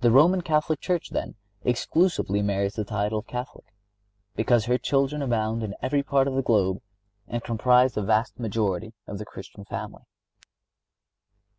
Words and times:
The 0.00 0.10
Roman 0.10 0.40
Catholic 0.40 0.80
Church, 0.80 1.10
then, 1.10 1.34
exclusively 1.64 2.40
merits 2.40 2.76
the 2.76 2.84
title 2.86 3.18
of 3.18 3.26
Catholic, 3.26 3.66
because 4.34 4.64
her 4.64 4.78
children 4.78 5.20
abound 5.20 5.62
in 5.62 5.74
every 5.82 6.02
part 6.02 6.26
of 6.26 6.32
the 6.34 6.40
globe 6.40 6.80
and 7.28 7.44
comprise 7.44 7.92
the 7.92 8.00
vast 8.02 8.40
majority 8.40 8.94
of 9.06 9.18
the 9.18 9.26
Christian 9.26 9.66
family. 9.66 10.04